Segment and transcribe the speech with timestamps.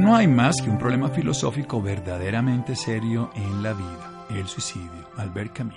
[0.00, 5.10] No hay más que un problema filosófico verdaderamente serio en la vida, el suicidio.
[5.18, 5.76] Albert Camus.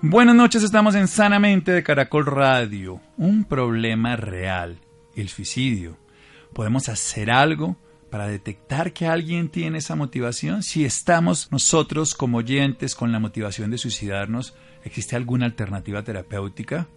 [0.00, 2.98] Buenas noches, estamos en Sanamente de Caracol Radio.
[3.18, 4.78] Un problema real,
[5.14, 5.98] el suicidio.
[6.54, 7.76] ¿Podemos hacer algo
[8.08, 10.62] para detectar que alguien tiene esa motivación?
[10.62, 16.88] Si estamos nosotros como oyentes con la motivación de suicidarnos, ¿existe alguna alternativa terapéutica?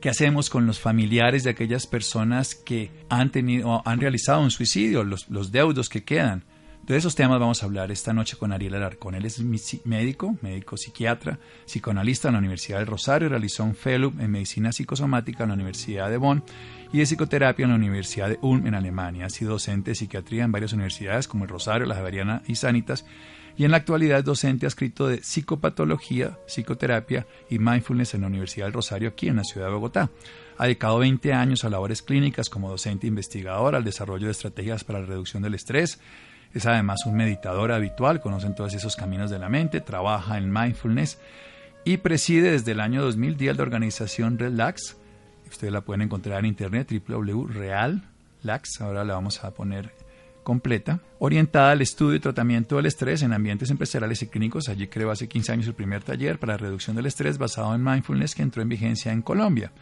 [0.00, 5.04] ¿Qué hacemos con los familiares de aquellas personas que han tenido han realizado un suicidio,
[5.04, 6.44] los, deudos que quedan?
[6.86, 9.14] De esos temas vamos a hablar esta noche con Ariel Alarcón.
[9.16, 9.40] Él es
[9.84, 15.42] médico, médico psiquiatra, psicoanalista en la Universidad del Rosario, realizó un fellow en medicina psicosomática
[15.42, 16.44] en la Universidad de Bonn
[16.92, 19.26] y de psicoterapia en la Universidad de Ulm en Alemania.
[19.26, 23.04] Ha sido docente de psiquiatría en varias universidades como el Rosario, la Javeriana y Sanitas
[23.56, 28.66] y en la actualidad es docente adscrito de psicopatología, psicoterapia y mindfulness en la Universidad
[28.66, 30.10] del Rosario aquí en la ciudad de Bogotá.
[30.58, 35.00] Ha dedicado 20 años a labores clínicas como docente investigador, al desarrollo de estrategias para
[35.00, 36.00] la reducción del estrés.
[36.52, 41.18] Es además un meditador habitual, conoce todos esos caminos de la mente, trabaja en mindfulness
[41.84, 44.96] y preside desde el año 2010 la organización Relax.
[45.48, 48.80] Ustedes la pueden encontrar en internet www.reallax.
[48.80, 50.05] Ahora la vamos a poner
[50.46, 54.68] completa, orientada al estudio y tratamiento del estrés en ambientes empresariales y clínicos.
[54.68, 57.82] Allí creó hace 15 años el primer taller para la reducción del estrés basado en
[57.82, 59.72] mindfulness que entró en vigencia en Colombia.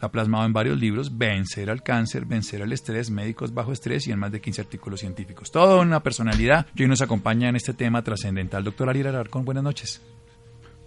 [0.00, 4.06] Lo ha plasmado en varios libros, Vencer al cáncer, Vencer al estrés, Médicos bajo estrés
[4.06, 5.50] y en más de 15 artículos científicos.
[5.50, 6.66] Toda una personalidad.
[6.76, 8.62] Y hoy nos acompaña en este tema trascendental.
[8.62, 10.00] Doctor Ariel Alarcón, buenas noches.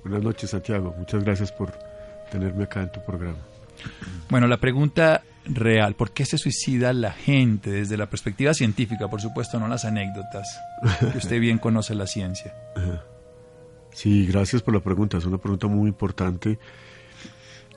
[0.02, 0.96] Buenas noches, Santiago.
[0.97, 1.73] Muchas gracias por
[2.31, 3.40] tenerme acá en tu programa.
[4.29, 9.22] Bueno, la pregunta real, ¿por qué se suicida la gente desde la perspectiva científica, por
[9.22, 10.47] supuesto, no las anécdotas?
[11.11, 12.53] Que usted bien conoce la ciencia.
[13.91, 16.59] Sí, gracias por la pregunta, es una pregunta muy importante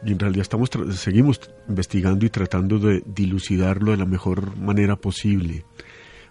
[0.05, 5.65] y en realidad estamos seguimos investigando y tratando de dilucidarlo de la mejor manera posible.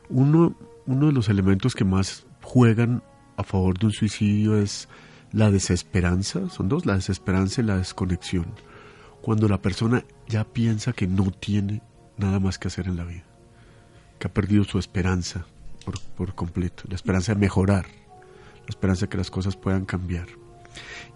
[0.09, 3.03] Uno, uno de los elementos que más juegan
[3.35, 4.87] a favor de un suicidio es
[5.31, 8.47] la desesperanza, son dos, la desesperanza y la desconexión
[9.27, 11.81] cuando la persona ya piensa que no tiene
[12.15, 13.25] nada más que hacer en la vida,
[14.19, 15.45] que ha perdido su esperanza
[15.83, 20.27] por, por completo, la esperanza de mejorar, la esperanza de que las cosas puedan cambiar.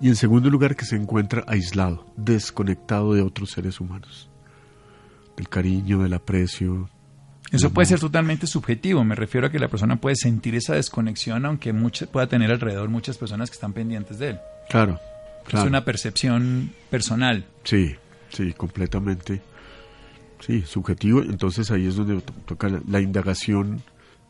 [0.02, 4.30] Y en segundo lugar, que se encuentra aislado, desconectado de otros seres humanos,
[5.38, 6.90] del cariño, del aprecio.
[7.50, 11.46] Eso puede ser totalmente subjetivo, me refiero a que la persona puede sentir esa desconexión
[11.46, 11.74] aunque
[12.12, 14.40] pueda tener alrededor muchas personas que están pendientes de él.
[14.68, 15.00] Claro,
[15.48, 17.46] es una percepción personal.
[17.64, 17.96] Sí,
[18.30, 19.42] sí, completamente.
[20.40, 21.22] Sí, subjetivo.
[21.22, 23.82] Entonces ahí es donde toca la, indagación,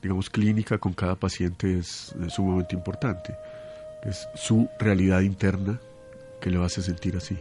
[0.01, 3.33] digamos, clínica con cada paciente es, sumamente importante.
[4.03, 5.79] Es su realidad interna
[6.41, 7.37] que le hace sentir así.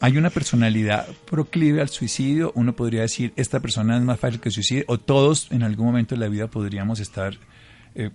[0.00, 2.52] ¿Hay una personalidad proclive al suicidio?
[2.54, 6.14] Uno podría decir, esta persona es más fácil que suicide, o todos en algún momento
[6.14, 7.36] de la vida podríamos estar
[7.96, 8.10] eh,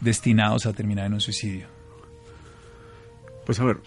[0.00, 1.79] destinados a terminar en un suicidio.
[3.50, 3.80] Pues a ver,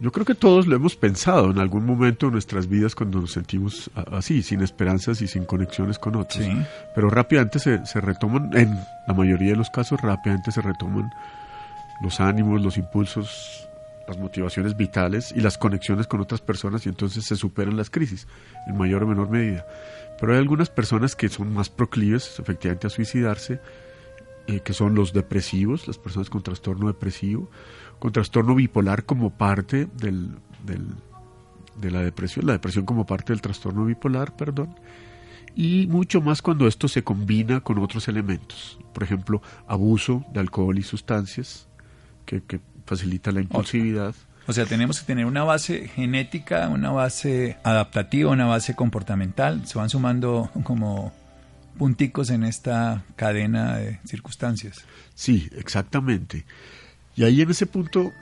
[0.00, 3.32] yo creo que todos lo hemos pensado en algún momento de nuestras vidas cuando nos
[3.32, 6.46] sentimos así, sin esperanzas y sin conexiones con otros.
[6.94, 8.78] Pero rápidamente se, se, retoman, en
[9.08, 11.10] la mayoría de los casos, rápidamente se retoman
[12.02, 13.66] los ánimos, los impulsos,
[14.06, 18.28] las motivaciones vitales y las conexiones con otras personas y entonces se superan las crisis
[18.66, 19.66] en mayor o menor medida.
[20.20, 23.58] Pero hay algunas personas que son más proclives efectivamente a suicidarse,
[24.48, 27.48] eh, que son los depresivos, las personas con trastorno depresivo,
[28.00, 30.30] con trastorno bipolar como parte del,
[30.64, 30.88] del,
[31.80, 34.74] de la depresión, la depresión como parte del trastorno bipolar, perdón,
[35.54, 40.76] y mucho más cuando esto se combina con otros elementos, por ejemplo, abuso de alcohol
[40.78, 41.68] y sustancias,
[42.24, 44.14] que, que facilita la impulsividad.
[44.46, 49.66] O sea, tenemos que tener una base genética, una base adaptativa, una base comportamental.
[49.66, 51.12] Se van sumando como
[51.78, 54.84] punticos en esta cadena de circunstancias.
[55.14, 56.46] Sí, exactamente.
[57.20, 58.14] Y ahí en ese punto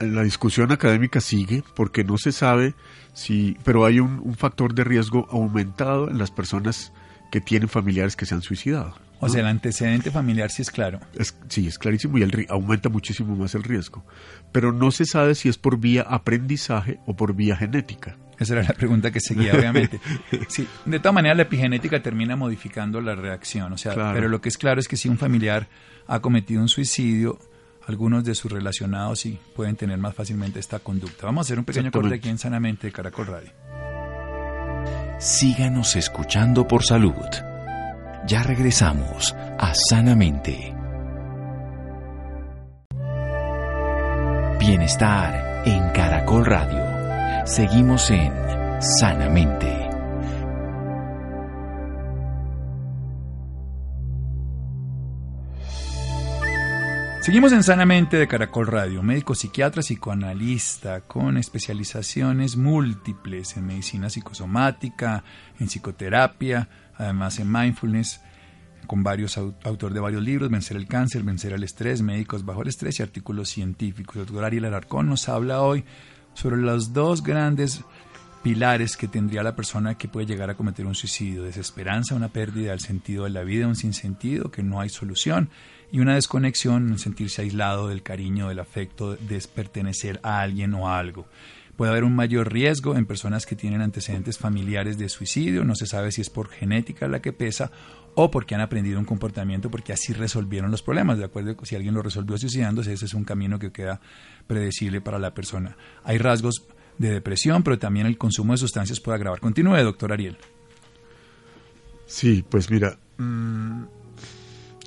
[0.00, 2.74] la discusión académica sigue porque no se sabe
[3.14, 6.92] si, pero hay un, un factor de riesgo aumentado en las personas
[7.30, 8.96] que tienen familiares que se han suicidado.
[9.20, 10.98] O sea, el antecedente familiar sí es claro.
[11.14, 14.04] Es, sí, es clarísimo y el, aumenta muchísimo más el riesgo.
[14.50, 18.16] Pero no se sabe si es por vía aprendizaje o por vía genética.
[18.40, 20.00] Esa era la pregunta que seguía, obviamente.
[20.48, 23.72] Sí, de todas maneras, la epigenética termina modificando la reacción.
[23.72, 24.14] O sea, Claro.
[24.16, 25.68] pero lo que es claro es que si un familiar
[26.08, 27.38] ha cometido un suicidio,
[27.90, 31.26] algunos de sus relacionados sí pueden tener más fácilmente esta conducta.
[31.26, 33.50] Vamos a hacer un pequeño corte aquí en Sanamente de Caracol Radio.
[35.18, 37.12] Síganos escuchando por salud.
[38.26, 40.74] Ya regresamos a Sanamente.
[44.58, 47.46] Bienestar en Caracol Radio.
[47.46, 48.32] Seguimos en
[48.80, 49.79] Sanamente.
[57.20, 65.22] Seguimos en Sanamente de Caracol Radio, médico psiquiatra, psicoanalista, con especializaciones múltiples en medicina psicosomática,
[65.58, 68.22] en psicoterapia, además en mindfulness,
[68.86, 72.62] con varios au- autor de varios libros, Vencer el cáncer, Vencer el estrés, Médicos bajo
[72.62, 74.16] el estrés y artículos científicos.
[74.16, 75.84] El doctor Ariel Alarcón nos habla hoy
[76.32, 77.84] sobre los dos grandes
[78.42, 82.70] pilares que tendría la persona que puede llegar a cometer un suicidio, desesperanza, una pérdida
[82.70, 85.50] del sentido de la vida, un sinsentido, que no hay solución,
[85.92, 90.98] y una desconexión, sentirse aislado del cariño, del afecto, de pertenecer a alguien o a
[90.98, 91.26] algo.
[91.76, 95.86] Puede haber un mayor riesgo en personas que tienen antecedentes familiares de suicidio, no se
[95.86, 97.70] sabe si es por genética la que pesa
[98.14, 101.94] o porque han aprendido un comportamiento porque así resolvieron los problemas, de acuerdo, si alguien
[101.94, 104.00] lo resolvió suicidándose, ese es un camino que queda
[104.46, 105.76] predecible para la persona.
[106.04, 106.66] Hay rasgos
[106.98, 109.40] de depresión, pero también el consumo de sustancias puede agravar.
[109.40, 110.36] Continúe, doctor Ariel.
[112.04, 113.84] Sí, pues mira, mm,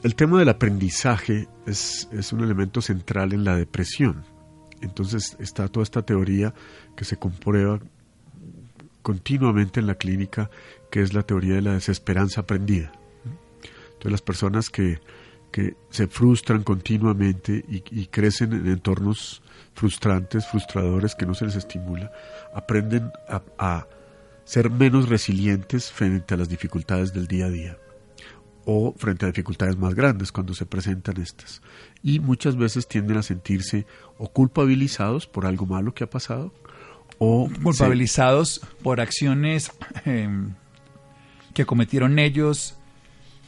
[0.03, 4.25] el tema del aprendizaje es, un elemento central en la depresión.
[4.81, 6.53] Entonces está toda esta teoría
[6.97, 7.79] que se comprueba
[9.01, 10.49] continuamente en la clínica,
[10.91, 12.91] que es la teoría de la desesperanza aprendida.
[13.93, 14.99] Entonces las personas que,
[15.91, 19.43] se frustran continuamente y, crecen en entornos
[19.75, 22.11] frustrantes, frustradores, que no se les estimula,
[22.55, 23.11] aprenden
[23.59, 23.87] a
[24.45, 27.77] ser menos resilientes frente a las dificultades del día a día
[28.65, 31.61] o frente a dificultades más grandes cuando se presentan estas.
[32.01, 33.85] Y muchas veces tienden a sentirse
[34.17, 36.53] o culpabilizados por algo malo que ha pasado
[37.19, 39.71] o Culpabilizados por acciones
[40.05, 40.27] eh,
[41.53, 42.75] que cometieron ellos,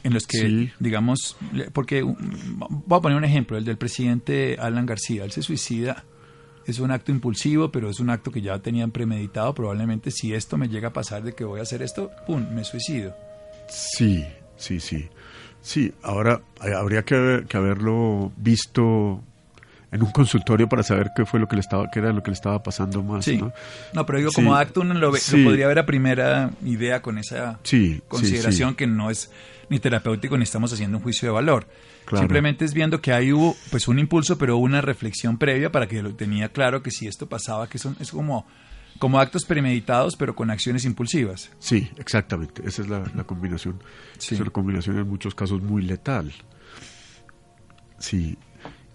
[0.04, 0.72] en los que, Sí.
[0.80, 1.36] digamos,
[1.74, 2.16] porque um,
[2.86, 6.04] voy a poner un ejemplo, el del presidente Alan García, él se suicida,
[6.68, 10.58] es un acto impulsivo, pero es un acto que ya tenían premeditado, probablemente si esto
[10.58, 13.16] me llega a pasar de que voy a hacer esto, ¡pum!, me suicido.
[13.68, 14.24] Sí,
[14.58, 15.10] sí, sí.
[15.62, 19.24] Sí, ahora eh, habría que, haber- que haberlo visto
[19.92, 22.30] en un consultorio para saber qué fue lo que le estaba, qué era lo que
[22.30, 23.38] le estaba pasando más, Sí.
[23.38, 23.52] ¿no?
[23.94, 24.36] No, pero digo, Sí.
[24.36, 27.60] como acto uno lo, ve- lo podría ver a primera idea con esa
[28.08, 29.32] consideración que no es
[29.70, 31.66] ni terapéutico ni estamos haciendo un juicio de valor.
[32.06, 32.20] Claro.
[32.24, 36.04] Simplemente es viendo que ahí hubo pues un impulso, pero una reflexión previa para que
[36.04, 38.46] lo tenía claro que si esto pasaba, que son, es como,
[39.00, 41.52] como actos premeditados, pero con acciones impulsivas.
[41.60, 42.64] Sí, exactamente.
[42.66, 43.82] Esa es la, la combinación.
[44.18, 44.36] Sí.
[44.36, 46.32] Es una combinación en muchos casos muy letal.
[48.00, 48.38] Sí.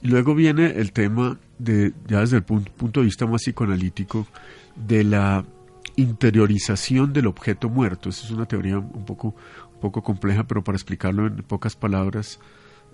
[0.02, 4.26] Y luego viene el tema de, ya desde el punto, punto de vista más psicoanalítico,
[4.74, 5.44] de la
[5.96, 8.08] interiorización del objeto muerto.
[8.08, 9.34] Esa es una teoría un poco,
[9.74, 12.40] un poco compleja, pero para explicarlo en pocas palabras,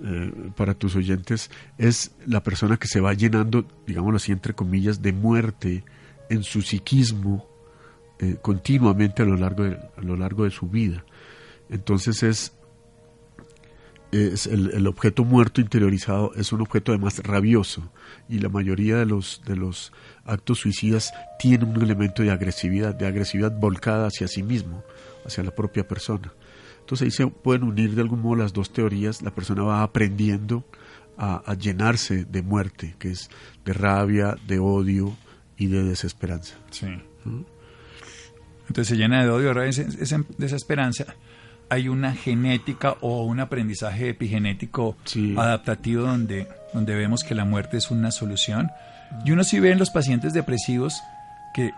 [0.05, 5.01] eh, para tus oyentes, es la persona que se va llenando, digámoslo así, entre comillas,
[5.01, 5.85] de muerte
[6.29, 7.47] en su psiquismo
[8.19, 11.05] eh, continuamente a lo largo de, a lo largo de su vida.
[11.69, 12.53] Entonces es,
[14.11, 17.93] es el, el objeto muerto interiorizado es un objeto además rabioso
[18.29, 19.93] y la mayoría de los de los
[20.25, 24.83] actos suicidas tienen un elemento de agresividad, de agresividad volcada hacia sí mismo,
[25.27, 26.33] hacia la propia persona.
[26.81, 30.65] Entonces ahí se pueden unir de algún modo las dos teorías, la persona va aprendiendo
[31.19, 33.29] a, a llenarse de muerte, que es
[33.65, 35.17] de rabia, de odio
[35.57, 36.55] y de desesperanza.
[36.71, 36.87] Sí.
[38.69, 41.07] Entonces se llena de odio, de desesperanza.
[41.69, 45.35] Hay una genética o un aprendizaje epigenético Sí.
[45.37, 48.71] adaptativo donde, donde vemos que la muerte es una solución.
[49.25, 51.01] Y uno sí ve en los pacientes depresivos
[51.55, 51.73] que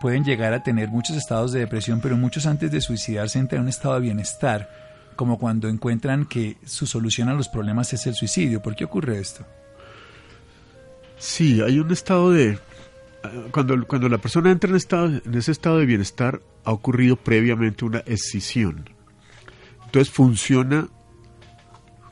[0.00, 3.62] pueden llegar a tener muchos estados de depresión, pero muchos antes de suicidarse entran en
[3.64, 4.68] un estado de bienestar,
[5.16, 8.62] como cuando encuentran que su solución a los problemas es el suicidio.
[8.62, 9.46] ¿Por qué ocurre esto?
[11.18, 12.58] Sí, hay un estado de...
[13.50, 14.76] Cuando, cuando la persona entra en,
[15.34, 18.88] ese estado de bienestar, ha ocurrido previamente una escisión.
[19.86, 20.88] Entonces funciona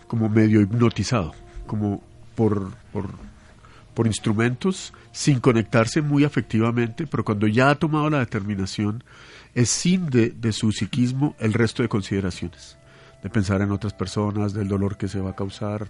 [0.06, 1.34] como medio hipnotizado,
[1.66, 2.02] como
[2.34, 9.04] por, por, instrumentos, sin conectarse muy afectivamente, pero cuando ya ha tomado la determinación,
[9.54, 12.76] es sin de, su psiquismo el resto de consideraciones,
[13.22, 15.88] de pensar en otras personas, del dolor que se va a causar,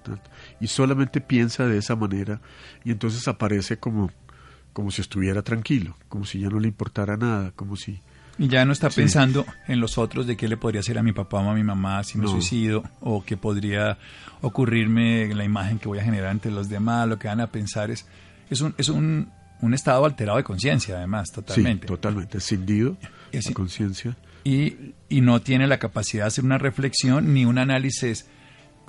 [0.61, 2.41] y solamente piensa de esa manera,
[2.85, 4.11] y entonces aparece como,
[4.75, 8.01] como si estuviera tranquilo, como si ya no le importara nada, como si...
[8.37, 9.01] Y ya no está Sí.
[9.01, 11.63] pensando en los otros de qué le podría hacer a mi papá o a mi
[11.65, 12.31] mamá si me No.
[12.33, 13.97] suicido o qué podría
[14.43, 17.91] ocurrirme la imagen que voy a generar ante los demás, lo que van a pensar
[17.91, 18.07] es
[18.51, 21.87] es un es un, un estado alterado de conciencia además totalmente.
[21.87, 22.97] Sí, totalmente, escindido,
[23.33, 24.17] la conciencia.
[24.43, 28.27] y, y no tiene la capacidad de hacer una reflexión ni un análisis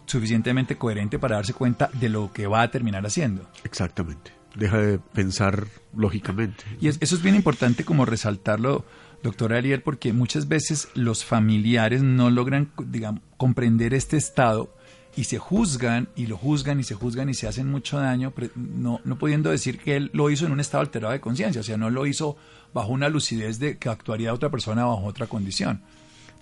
[0.08, 3.50] suficientemente coherente para darse cuenta de lo que va a terminar haciendo.
[3.64, 4.32] Exactamente.
[4.56, 6.64] Deja de pensar lógicamente.
[6.80, 8.86] Y es- eso es bien importante como resaltarlo,
[9.24, 14.74] doctor Ariel, porque muchas veces los familiares no logran, digamos, comprender este estado
[15.18, 19.00] y se juzgan y lo juzgan y se juzgan y se hacen mucho daño, no,
[19.06, 21.78] no pudiendo decir que él lo hizo en un estado alterado de conciencia, o sea,
[21.78, 22.36] no lo hizo
[22.74, 25.82] bajo una lucidez de que actuaría otra persona bajo otra condición.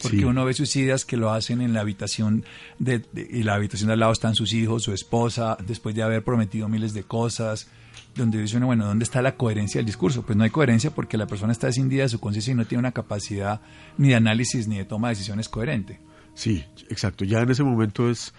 [0.01, 0.24] Porque Sí.
[0.24, 2.43] uno ve suicidas que lo hacen en la habitación
[2.79, 6.01] de, de- y la habitación de al lado están sus hijos, su esposa, después de
[6.01, 7.67] haber prometido miles de cosas,
[8.15, 10.24] donde dice uno, bueno, ¿dónde está la coherencia del discurso?
[10.24, 12.79] Pues no hay coherencia porque la persona está escindida de su conciencia y no tiene
[12.79, 13.62] una capacidad
[13.98, 16.00] ni de análisis ni de toma de decisiones coherente.
[16.36, 17.25] Sí, exacto.
[17.25, 18.34] Ya en ese momento es,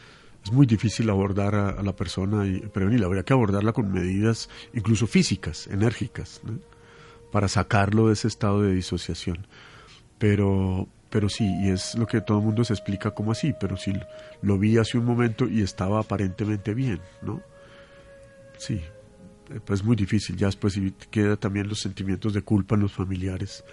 [0.45, 3.07] es muy difícil abordar a, a la persona y prevenirla.
[3.07, 6.59] Habría que abordarla con medidas incluso físicas, enérgicas, ¿no?
[7.35, 9.49] para sacarlo de ese estado de disociación.
[10.19, 13.76] Pero, pero sí, y es lo que todo el mundo se explica como así, pero
[13.76, 13.93] sí
[14.40, 17.43] lo vi hace un momento y estaba aparentemente bien, ¿no?
[18.57, 18.81] Sí,
[19.69, 20.37] es muy difícil.
[20.37, 20.79] Ya después
[21.11, 23.65] queda también los sentimientos de culpa en los familiares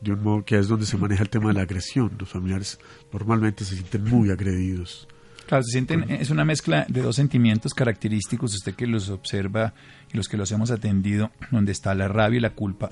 [0.00, 2.12] de un modo que es donde se maneja el tema de la agresión.
[2.18, 2.78] Los familiares
[3.12, 5.08] normalmente se sienten muy agredidos.
[5.46, 9.74] Claro, se sienten, es una mezcla de dos sentimientos característicos, usted que los observa
[10.12, 12.90] y los que los hemos atendido, donde está la rabia y la culpa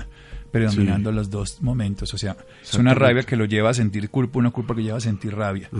[0.51, 1.17] predominando Sí.
[1.17, 2.13] los dos momentos.
[2.13, 4.99] O sea, es una rabia que lo lleva a sentir culpa, una culpa que lleva
[4.99, 5.71] a sentir rabia.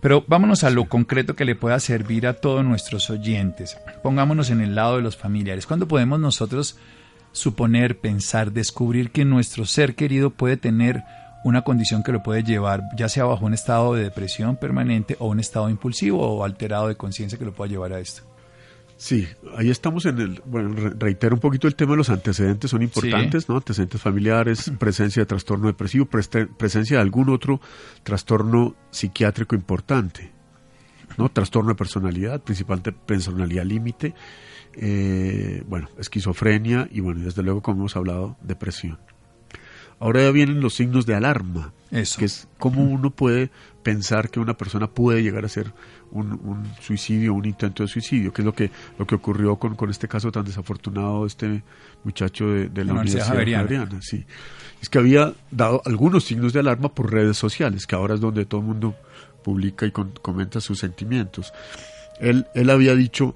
[0.00, 3.76] Pero vámonos a lo concreto que le pueda servir a todos nuestros oyentes.
[4.02, 5.66] Pongámonos en el lado de los familiares.
[5.66, 6.76] ¿Cuándo podemos nosotros
[7.32, 11.02] suponer, pensar, descubrir que nuestro ser querido puede tener
[11.44, 15.28] una condición que lo puede llevar, ya sea bajo un estado de depresión permanente o
[15.28, 18.22] un estado impulsivo o alterado de conciencia que lo pueda llevar a esto?
[18.96, 22.70] Sí, ahí estamos en el, bueno, re- reitero un poquito el tema de los antecedentes,
[22.70, 23.56] son importantes, ¿no?
[23.56, 27.60] Antecedentes familiares, presencia de trastorno depresivo, presencia de algún otro
[28.04, 30.30] trastorno psiquiátrico importante,
[31.18, 31.28] ¿no?
[31.30, 34.14] Trastorno de personalidad, principalmente personalidad límite,
[34.74, 38.98] eh, bueno, esquizofrenia y bueno, desde luego, como hemos hablado, depresión.
[40.02, 42.18] Ahora ya vienen los signos de alarma, Eso.
[42.18, 43.50] que es cómo uno puede
[43.84, 45.72] pensar que una persona puede llegar a ser
[46.10, 49.76] un, un suicidio, un intento de suicidio, que es lo que, lo que ocurrió con,
[49.76, 51.62] con este caso tan desafortunado, este
[52.04, 53.62] muchacho de, de la La Universidad Javeriana.
[53.62, 54.24] Javeriana, sí.
[54.80, 58.44] Es que había dado algunos signos de alarma por redes sociales, que ahora es donde
[58.44, 58.96] todo el mundo
[59.44, 61.52] publica y con- comenta sus sentimientos.
[62.20, 63.34] Él, él había dicho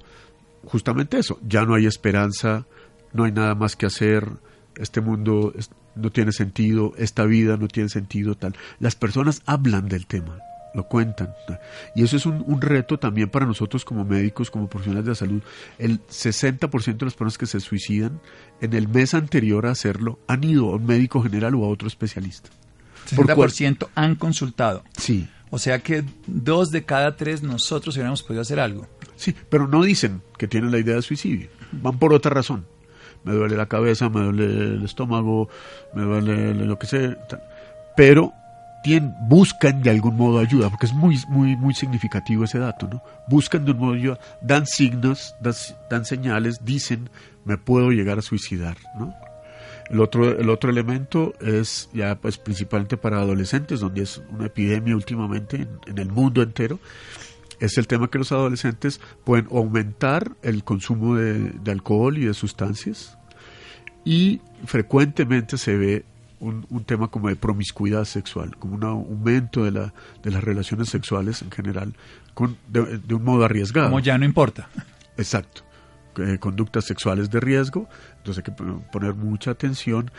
[0.65, 2.65] justamente eso, ya no hay esperanza,
[3.13, 4.27] no hay nada más que hacer,
[4.77, 5.53] este mundo
[5.97, 8.55] no tiene sentido, esta vida no tiene sentido, tal.
[8.79, 10.39] Las personas hablan del tema,
[10.73, 11.33] lo cuentan.
[11.95, 15.15] Y eso es un, un reto también para nosotros como médicos, como profesionales de la
[15.15, 15.41] salud.
[15.77, 18.19] El 60% de las personas que se suicidan
[18.61, 21.87] en el mes anterior a hacerlo han ido a un médico general o a otro
[21.87, 22.49] especialista.
[23.15, 23.49] ¿Por cuál?
[23.49, 24.83] 60% han consultado.
[24.97, 28.87] Sí, O sea que dos de cada tres nosotros hubiéramos podido hacer algo.
[29.15, 31.49] Sí, pero no dicen que tienen la idea de suicidio.
[31.71, 32.65] Van por otra razón.
[33.27, 35.49] Me duele la cabeza, me duele el estómago,
[35.93, 37.43] me duele lo que tal.
[37.95, 38.33] Pero
[38.83, 43.03] tienen, buscan de algún modo ayuda, porque es muy, muy, muy significativo ese dato, ¿no?
[43.27, 45.35] Buscan de un modo ayuda, dan signos,
[45.89, 47.09] dan, señales, dicen,
[47.43, 49.13] me puedo llegar a suicidar, ¿no?
[49.89, 54.95] El otro, el otro elemento es ya pues principalmente para adolescentes, donde es una epidemia
[54.95, 56.79] últimamente en, el mundo entero,
[57.59, 63.16] es el tema que los adolescentes pueden aumentar el consumo de alcohol y de sustancias
[64.07, 66.05] y frecuentemente se ve
[66.39, 70.87] un, un, tema como de promiscuidad sexual, como un aumento de, la, de las relaciones
[70.87, 71.93] sexuales en general,
[72.33, 73.89] con, de, de un modo arriesgado.
[73.89, 74.69] Como ya no importa.
[75.17, 75.63] Exacto.
[76.19, 80.09] Eh, conductas sexuales de riesgo, entonces hay que poner mucha atención.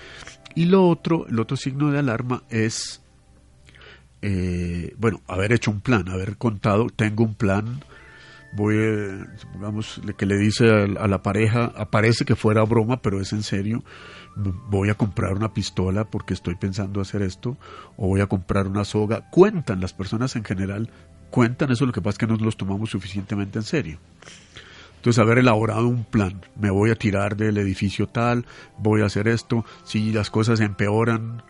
[0.54, 3.00] Y lo otro, el otro signo de alarma es,
[4.20, 7.80] eh, bueno, haber hecho un plan, haber contado, tengo un plan,
[8.52, 9.24] voy, eh,
[10.16, 13.84] que le dice a, la pareja, aparece que fuera broma, pero es en serio,
[14.36, 17.56] voy a comprar una pistola porque estoy pensando hacer esto,
[17.96, 19.28] o voy a comprar una soga.
[19.30, 20.90] Cuentan, las personas en general
[21.30, 23.98] cuentan eso, lo que pasa es que no los tomamos suficientemente en serio.
[24.96, 28.46] Entonces, haber elaborado un plan, me voy a tirar del edificio tal,
[28.78, 31.42] voy a hacer esto, si las cosas empeoran,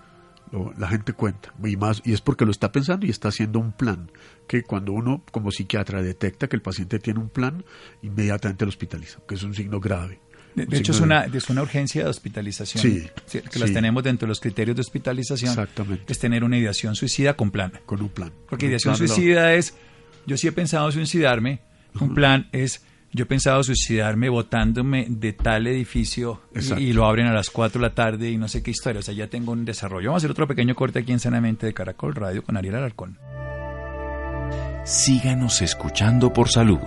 [0.77, 3.73] la gente cuenta, y más, y es porque lo está pensando y está haciendo un
[3.73, 4.11] plan,
[4.47, 7.65] que cuando uno como psiquiatra detecta que el paciente tiene un plan,
[8.03, 10.21] inmediatamente lo hospitaliza, que es un signo grave.
[10.55, 12.83] De, de hecho, es una, es una urgencia de hospitalización.
[12.83, 13.59] Sí, que sí.
[13.59, 15.51] las tenemos dentro de los criterios de hospitalización.
[15.51, 16.13] Exactamente.
[16.13, 17.73] Es tener una ideación suicida con plan.
[17.87, 18.33] Con un plan.
[18.49, 19.75] Porque ideación suicida es,
[20.27, 21.61] yo sí he pensado suicidarme,
[22.01, 27.27] un plan es, yo he pensado suicidarme botándome de tal edificio y, y, lo abren
[27.27, 29.01] a las 4 de la tarde y no sé qué historia.
[29.01, 30.11] O sea, ya tengo un desarrollo.
[30.11, 33.19] Vamos a hacer otro pequeño corte aquí en Sanamente de Caracol Radio con Ariel Alarcón.
[34.85, 36.79] Síganos escuchando por salud.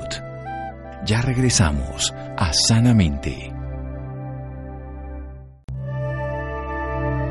[1.05, 3.53] Ya regresamos a Sanamente.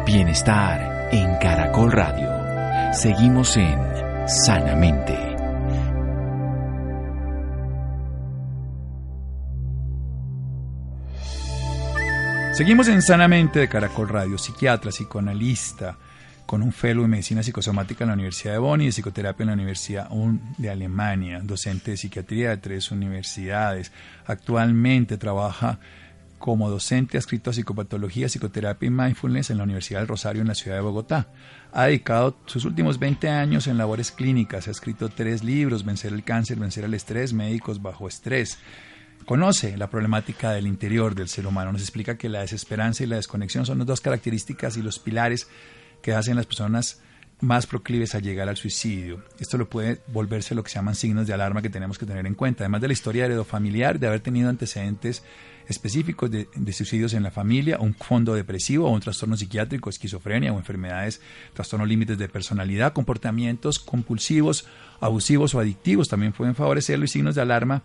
[0.06, 2.92] Bienestar en Caracol Radio.
[2.92, 3.78] Seguimos en
[4.26, 5.29] Sanamente.
[12.60, 15.96] Seguimos en Sanamente de Caracol Radio, psiquiatra, psicoanalista,
[16.44, 19.46] con un fellow en medicina psicosomática en la Universidad de Bonn y de psicoterapia en
[19.46, 20.10] la Universidad
[20.58, 23.92] de Alemania, docente de psiquiatría de tres universidades.
[24.26, 25.78] Actualmente trabaja
[26.38, 30.54] como docente adscrito a psicopatología, psicoterapia y mindfulness en la Universidad del Rosario en la
[30.54, 31.28] ciudad de Bogotá.
[31.72, 36.24] Ha dedicado sus últimos 20 años en labores clínicas, ha escrito tres libros, Vencer el
[36.24, 38.58] cáncer, Vencer el estrés, Médicos bajo estrés.
[39.25, 43.17] Conoce la problemática del interior del ser humano, nos explica que la desesperanza y la
[43.17, 45.49] desconexión son las dos características y los pilares
[46.02, 47.00] que hacen las personas
[47.41, 49.23] más proclives a llegar al suicidio.
[49.39, 52.26] Esto lo puede volverse lo que se llaman signos de alarma que tenemos que tener
[52.26, 52.65] en cuenta.
[52.65, 55.23] Además de la historia heredofamiliar, de haber tenido antecedentes
[55.67, 60.52] específicos de, de, suicidios en la familia, un fondo depresivo o un trastorno psiquiátrico, esquizofrenia
[60.52, 61.21] o enfermedades,
[61.54, 64.67] trastornos límites de personalidad, comportamientos compulsivos,
[65.00, 67.83] abusivos o adictivos también pueden favorecerlo y signos de alarma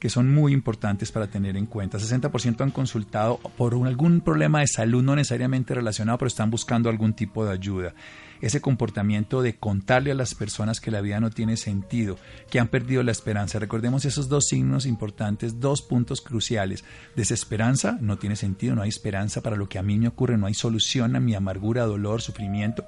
[0.00, 1.98] que son muy importantes para tener en cuenta.
[1.98, 7.12] 60% han consultado por algún problema de salud no necesariamente relacionado, pero están buscando algún
[7.12, 7.94] tipo de ayuda.
[8.40, 12.16] Ese comportamiento de contarle a las personas que la vida no tiene sentido,
[12.50, 13.58] que han perdido la esperanza.
[13.58, 16.82] Recordemos esos dos signos importantes, dos puntos cruciales.
[17.14, 20.46] Desesperanza, no tiene sentido, no hay esperanza para lo que a mí me ocurre, no
[20.46, 22.86] hay solución a mi amargura, dolor, sufrimiento.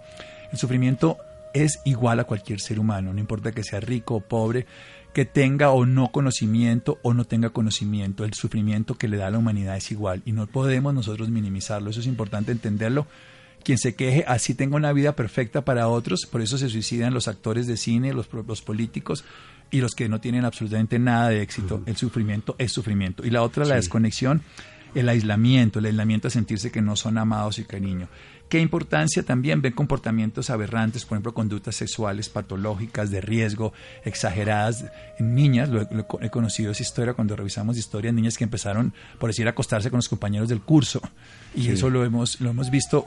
[0.51, 1.19] El sufrimiento
[1.53, 4.67] es igual a cualquier ser humano, no importa que sea rico o pobre,
[5.13, 8.25] que tenga o no conocimiento o no tenga conocimiento.
[8.25, 11.91] El sufrimiento que le da a la humanidad es igual y no podemos nosotros minimizarlo.
[11.91, 13.07] Eso es importante entenderlo.
[13.63, 17.29] Quien se queje así tenga una vida perfecta para otros, por eso se suicidan los
[17.29, 19.25] actores de cine, los, los políticos
[19.71, 21.83] y los que no tienen absolutamente nada de éxito.
[21.87, 23.25] El sufrimiento es sufrimiento.
[23.25, 23.69] Y la otra, sí.
[23.69, 24.43] la desconexión,
[24.95, 28.09] el aislamiento, el aislamiento a sentirse que no son amados y cariño.
[28.53, 33.73] ¿Qué importancia también ven comportamientos aberrantes, por ejemplo, conductas sexuales patológicas de riesgo,
[34.05, 34.85] exageradas
[35.19, 35.71] en niñas?
[35.71, 39.53] Lo, lo, he conocido esa historia cuando revisamos historias, niñas que empezaron, por decir, a
[39.53, 41.01] acostarse con los compañeros del curso.
[41.55, 41.71] Y sí.
[41.71, 43.07] eso lo hemos, lo hemos visto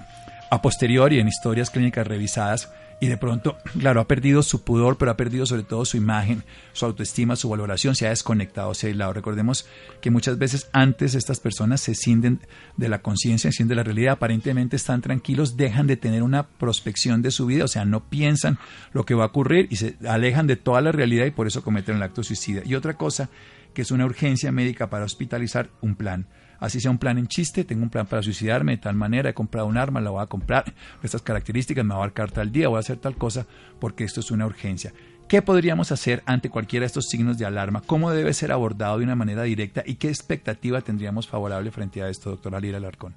[0.49, 5.12] a posteriori en historias clínicas revisadas y de pronto, claro, ha perdido su pudor, pero
[5.12, 8.89] ha perdido sobre todo su imagen, su autoestima, su valoración, se ha desconectado, se ha
[8.89, 9.13] aislado.
[9.13, 9.67] Recordemos
[10.01, 12.39] que muchas veces antes estas personas se cinden
[12.77, 17.21] de la conciencia, se de la realidad, aparentemente están tranquilos, dejan de tener una prospección
[17.21, 18.58] de su vida, o sea, no piensan
[18.93, 21.63] lo que va a ocurrir y se alejan de toda la realidad y por eso
[21.63, 22.62] cometen el acto suicida.
[22.65, 23.29] Y otra cosa
[23.73, 26.27] que es una urgencia médica para hospitalizar, un plan
[26.59, 29.33] así sea un plan en chiste, tengo un plan para suicidarme de tal manera, he
[29.33, 32.67] comprado un arma, la voy a comprar, estas características, me va a abarcar tal día,
[32.67, 33.45] voy a hacer tal cosa,
[33.79, 34.93] porque esto es una urgencia.
[35.27, 37.81] ¿Qué podríamos hacer ante cualquiera de estos signos de alarma?
[37.81, 39.83] ¿Cómo debe ser abordado de una manera directa?
[39.85, 43.15] ¿Y qué expectativa tendríamos favorable frente a esto, doctor Alira Alarcón?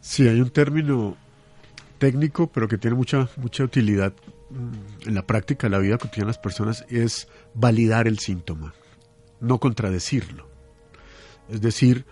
[0.00, 1.16] Sí, hay un término
[1.98, 4.14] técnico, pero que tiene mucha, mucha utilidad
[5.06, 8.74] en la práctica de la vida cotidiana de las personas, es validar el síntoma,
[9.40, 10.49] no contradecirlo.
[11.50, 12.04] Es decir,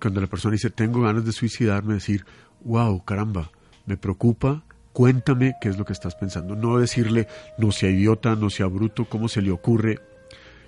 [0.00, 2.24] cuando la persona dice, tengo ganas de suicidarme, decir,
[2.64, 3.50] wow, caramba,
[3.86, 6.56] me preocupa, cuéntame qué es lo que estás pensando.
[6.56, 10.00] No decirle, no sea idiota, no sea bruto, cómo se le ocurre,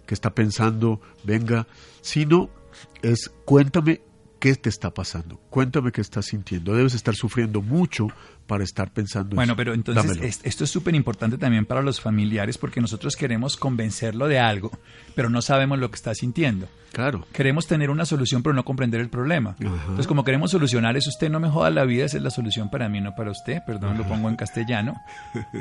[0.07, 1.66] que está pensando, venga,
[2.00, 2.50] sino
[3.02, 4.00] es cuéntame
[4.38, 6.74] qué te está pasando, cuéntame qué estás sintiendo.
[6.74, 8.09] Debes estar sufriendo mucho
[8.46, 9.57] para estar pensando Bueno, eso.
[9.57, 14.27] pero entonces es- esto es súper importante también para los familiares porque nosotros queremos convencerlo
[14.29, 14.70] de algo,
[15.14, 16.66] pero no sabemos lo que está sintiendo.
[16.92, 17.27] Claro.
[17.33, 19.55] Queremos tener una solución, pero no comprender el problema.
[19.61, 22.70] Entonces, como queremos solucionar eso, usted no me joda la vida, esa es la solución
[22.70, 23.61] para mí, no para usted.
[23.66, 24.94] Perdón, lo pongo en castellano.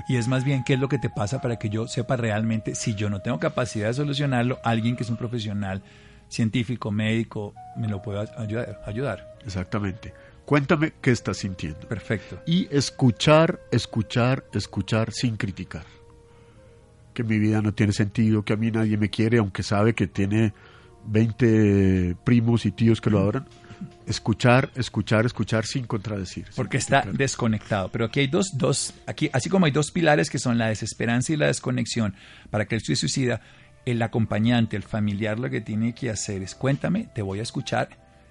[0.08, 2.76] Y es más bien qué es lo que te pasa para que yo sepa realmente,
[2.76, 5.82] si yo no tengo capacidad de solucionarlo, alguien que es un profesional
[6.30, 8.82] científico, médico, me lo pueda ayudar.
[8.86, 9.36] ayudar.
[9.46, 10.14] Exactamente.
[10.46, 11.80] Cuéntame qué estás sintiendo.
[11.88, 12.42] Perfecto.
[12.46, 15.84] Y escuchar, escuchar, escuchar sin criticar.
[17.14, 20.08] Que mi vida no tiene sentido, que a mí nadie me quiere, aunque sabe que
[20.08, 20.54] tiene
[21.08, 23.46] 20 primos y tíos que lo adoran.
[24.06, 26.46] Escuchar, escuchar, escuchar sin contradecir.
[26.46, 27.18] sin porque está criticar.
[27.18, 27.90] desconectado.
[27.92, 31.34] Pero aquí hay dos, dos, aquí, así como hay dos pilares que son la desesperanza
[31.34, 32.16] y la desconexión,
[32.50, 33.42] para que él se suicida,
[33.92, 37.88] el acompañante, el familiar, lo que tiene que hacer es cuéntame, te voy a escuchar,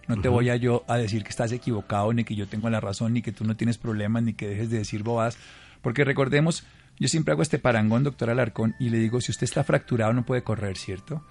[0.06, 2.78] no te voy a yo a decir que estás equivocado, ni que yo tengo la
[2.78, 5.38] razón, ni que tú no tienes problemas, ni que dejes de decir bobadas,
[5.80, 6.64] porque recordemos,
[6.98, 10.26] yo siempre hago este parangón, doctor Alarcón, y le digo, si usted está fracturado no
[10.26, 11.24] puede correr, ¿cierto?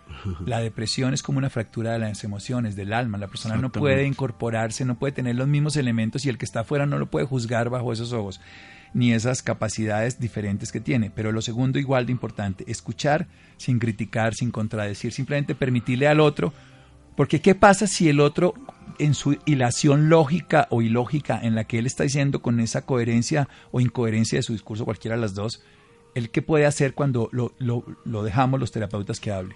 [0.44, 4.08] La depresión es como una fractura de las emociones, del alma, la persona no puede
[4.08, 7.28] incorporarse, no puede tener los mismos elementos y el que está afuera no lo puede
[7.28, 8.42] juzgar bajo esos ojos,
[8.96, 11.12] ni esas capacidades diferentes que tiene.
[11.12, 13.28] Pero lo segundo, igual de importante, escuchar
[13.58, 16.54] sin criticar, sin contradecir, simplemente permitirle al otro,
[17.18, 18.54] porque ¿qué pasa si el otro,
[18.98, 23.50] en su hilación lógica o ilógica en la que él está diciendo con esa coherencia
[23.72, 25.62] o incoherencia de su discurso, cualquiera de las dos,
[26.16, 29.56] él qué puede hacer cuando lo dejamos los terapeutas que hable?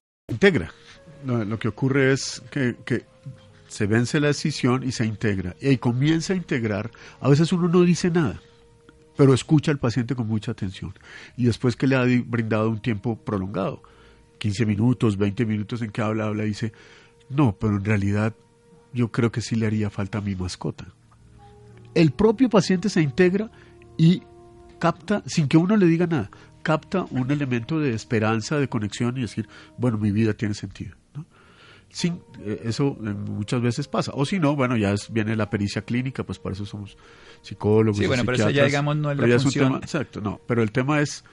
[0.31, 0.71] Integra.
[1.25, 2.75] Lo, que ocurre es que,
[3.67, 5.55] se vence la decisión y se integra.
[5.61, 6.91] Y ahí comienza a integrar.
[7.21, 8.41] A veces uno no dice nada,
[9.15, 10.93] pero escucha al paciente con mucha atención.
[11.37, 13.81] Y después que le ha brindado un tiempo prolongado,
[14.39, 16.73] 15 minutos, 20 minutos en que habla, habla, dice,
[17.29, 18.33] no, pero en realidad
[18.93, 20.87] yo creo que sí le haría falta a mi mascota.
[21.93, 23.51] El propio paciente se integra
[23.97, 24.23] y
[24.79, 26.29] capta, sin que uno le diga nada,
[26.61, 29.47] capta un elemento de esperanza, de conexión y decir,
[29.77, 30.95] bueno, mi vida tiene sentido.
[31.15, 31.25] ¿no?
[31.89, 34.11] Sin, eh, eso eh, muchas veces pasa.
[34.15, 36.97] O si no, bueno, ya es- viene la pericia clínica, pues para eso somos
[37.41, 37.97] psicólogos.
[37.99, 39.65] Sí, bueno, pero eso ya, digamos, no es la Pero ya un función.
[39.67, 40.39] tema- exacto, no.
[40.47, 41.23] Pero el tema es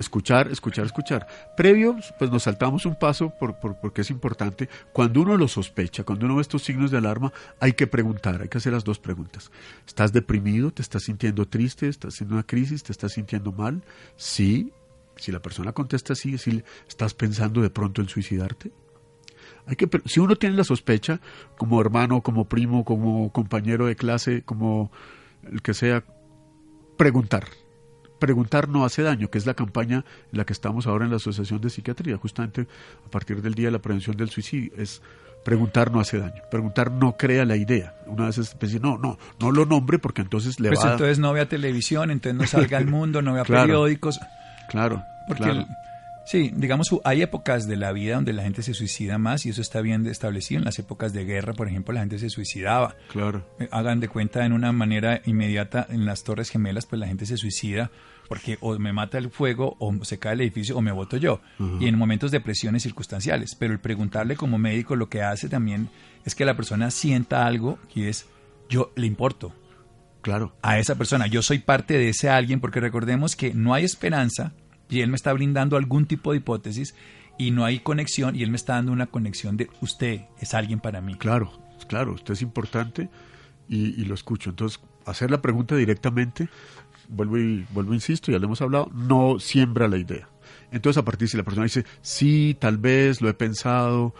[0.00, 1.26] escuchar, escuchar, escuchar.
[1.56, 4.68] Previo, pues nos saltamos un paso por, por- porque es importante.
[4.92, 8.48] Cuando uno lo sospecha, cuando uno ve estos signos de alarma, hay que preguntar, hay
[8.48, 9.52] que hacer las dos preguntas.
[9.86, 10.72] ¿Estás deprimido?
[10.72, 11.86] ¿Te estás sintiendo triste?
[11.88, 12.82] ¿Estás en una crisis?
[12.82, 13.84] ¿Te estás sintiendo mal?
[14.16, 14.72] Sí.
[15.16, 18.72] Si la persona contesta sí, decirle, ¿estás pensando de pronto en suicidarte?
[19.66, 21.20] Hay que, si uno tiene la sospecha,
[21.58, 24.90] como hermano, como primo, como compañero de clase, como
[25.42, 26.02] el que sea,
[26.96, 27.44] preguntar.
[28.20, 31.16] Preguntar no hace daño, que es la campaña en la que estamos ahora en la
[31.16, 32.66] Asociación de Psiquiatría, justamente
[33.04, 34.70] a partir del Día de la Prevención del Suicidio.
[34.76, 35.02] Es
[35.44, 36.42] preguntar no hace daño.
[36.50, 37.94] Preguntar no crea la idea.
[38.06, 40.92] Una vez es decir, no, no, no lo nombre porque entonces le Pues va a...
[40.92, 43.62] entonces no vea televisión, entonces no salga al mundo, no vea Claro.
[43.64, 44.20] periódicos.
[44.68, 45.60] Claro, Porque, claro.
[45.60, 45.66] el-
[46.30, 49.60] sí, digamos, hay épocas de la vida donde la gente se suicida más y eso
[49.60, 50.58] está bien establecido.
[50.60, 52.94] En las épocas de guerra, por ejemplo, la gente se suicidaba.
[53.08, 53.44] Claro.
[53.58, 57.26] Eh, Hagan de cuenta en una manera inmediata en las Torres Gemelas, pues la gente
[57.26, 57.90] se suicida
[58.28, 61.40] porque o me mata el fuego o se cae el edificio o me voto yo.
[61.80, 63.56] Y en momentos de presiones circunstanciales.
[63.58, 65.88] Pero el preguntarle como médico lo que hace también
[66.24, 68.26] es que la persona sienta algo y es
[68.68, 69.52] yo le importo
[70.22, 70.52] Claro.
[70.62, 71.26] a esa persona.
[71.26, 74.52] Yo soy parte de ese alguien porque recordemos que no hay esperanza
[74.90, 76.94] y él me está brindando algún tipo de hipótesis
[77.38, 80.80] y no hay conexión y él me está dando una conexión de usted es alguien
[80.80, 81.14] para mí.
[81.14, 81.52] Claro,
[81.88, 83.08] claro, usted es importante
[83.68, 84.50] y, lo escucho.
[84.50, 86.48] Entonces, hacer la pregunta directamente,
[87.08, 90.28] vuelvo y vuelvo, insisto, ya lo hemos hablado, no siembra la idea.
[90.72, 94.14] Entonces, a partir si la persona dice, sí, tal vez, lo he pensado,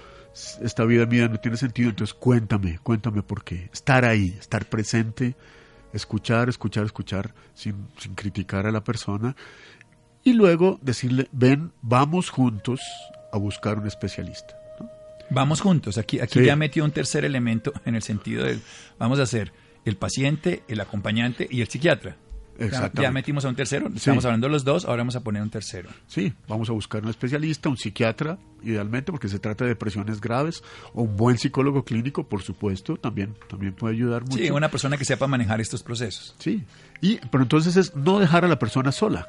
[0.63, 3.69] esta vida mía no tiene sentido, entonces cuéntame, cuéntame por qué.
[3.73, 5.37] Estar ahí, estar presente,
[5.93, 9.37] escuchar, escuchar, escuchar, sin, sin criticar a la persona.
[10.25, 12.81] Y luego decirle, ven, vamos juntos
[13.33, 14.55] a buscar un especialista.
[14.79, 14.89] ¿no?
[15.31, 15.97] Vamos juntos.
[15.99, 16.45] Aquí, aquí Sí.
[16.45, 18.61] ya metió un tercer elemento en el sentido del
[18.99, 19.53] vamos a hacer
[19.85, 22.17] el paciente, el acompañante y el psiquiatra.
[22.59, 23.03] Ya, Exactamente.
[23.03, 23.97] ya metimos a un tercero, Sí.
[23.97, 25.89] estamos hablando de los dos, ahora vamos a poner un tercero.
[26.07, 30.63] Sí, vamos a buscar un especialista, un psiquiatra, idealmente, porque se trata de depresiones graves,
[30.93, 34.37] o un buen psicólogo clínico, por supuesto, también, también puede ayudar mucho.
[34.37, 36.35] Sí, una persona que sepa manejar estos procesos.
[36.39, 36.63] Sí,
[37.01, 39.27] y, pero entonces es no dejar a la persona sola,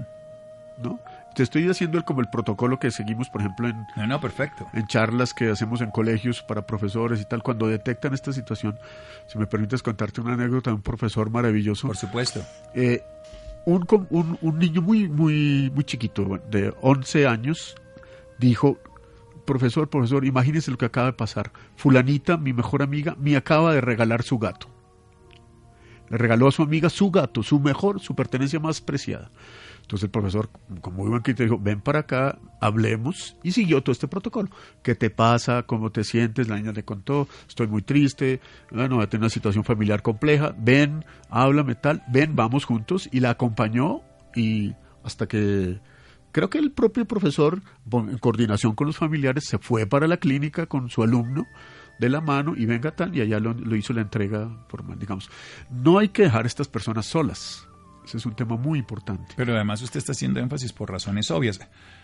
[0.82, 1.00] ¿no?
[1.36, 4.68] Te estoy haciendo el, como el protocolo que seguimos, por ejemplo, en, No, no, perfecto.
[4.74, 8.78] en charlas que hacemos en colegios para profesores y tal, cuando detectan esta situación,
[9.28, 11.88] si me permites contarte una anécdota de un profesor maravilloso.
[11.88, 12.42] Por supuesto.
[12.74, 13.02] Eh,
[13.66, 17.76] un, un, un niño muy, muy, muy chiquito, de 11 años,
[18.40, 18.78] dijo,
[19.46, 21.52] profesor, profesor, imagínese lo que acaba de pasar.
[21.76, 24.68] Fulanita, mi mejor amiga, me acaba de regalar su gato.
[26.12, 29.32] Le regaló a su amiga su gato, su mejor, su pertenencia más preciada.
[29.82, 30.50] Entonces el profesor,
[30.82, 34.50] con muy buen criterio, dijo, ven para acá, hablemos, y siguió todo este protocolo.
[34.84, 35.64] ¿Qué te pasa?
[35.64, 36.50] ¿Cómo te sientes?
[36.50, 40.54] La niña le contó, estoy muy triste, bueno, voy a tener una situación familiar compleja,
[40.58, 44.02] ven, háblame tal, ven, vamos juntos, y la acompañó,
[44.36, 45.80] y hasta que
[46.34, 50.66] creo que el propio profesor, en coordinación con los familiares, se fue para la clínica
[50.66, 51.48] con su alumno
[52.02, 55.30] de la mano y venga tal, y allá lo, lo hizo la entrega formal, digamos.
[55.70, 57.66] No hay que dejar a estas personas solas.
[58.04, 59.34] Ese es un tema muy importante.
[59.38, 61.60] Pero además usted está haciendo énfasis por razones obvias.